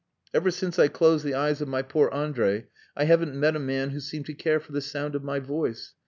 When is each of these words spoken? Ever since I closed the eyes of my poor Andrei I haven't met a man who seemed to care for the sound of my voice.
Ever 0.33 0.49
since 0.49 0.79
I 0.79 0.87
closed 0.87 1.23
the 1.23 1.35
eyes 1.35 1.61
of 1.61 1.67
my 1.67 1.83
poor 1.83 2.11
Andrei 2.11 2.65
I 2.97 3.03
haven't 3.03 3.39
met 3.39 3.55
a 3.55 3.59
man 3.59 3.91
who 3.91 3.99
seemed 3.99 4.25
to 4.25 4.33
care 4.33 4.59
for 4.59 4.71
the 4.71 4.81
sound 4.81 5.13
of 5.13 5.23
my 5.23 5.37
voice. 5.37 5.93